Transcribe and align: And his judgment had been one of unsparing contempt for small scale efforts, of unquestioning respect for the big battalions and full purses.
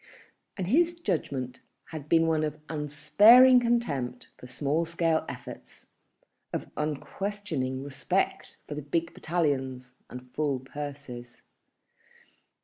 And 0.57 0.65
his 0.65 0.99
judgment 0.99 1.61
had 1.89 2.09
been 2.09 2.25
one 2.25 2.43
of 2.43 2.59
unsparing 2.69 3.59
contempt 3.59 4.29
for 4.35 4.47
small 4.47 4.83
scale 4.83 5.23
efforts, 5.29 5.89
of 6.51 6.71
unquestioning 6.75 7.83
respect 7.83 8.57
for 8.67 8.73
the 8.73 8.81
big 8.81 9.13
battalions 9.13 9.93
and 10.09 10.33
full 10.33 10.61
purses. 10.61 11.43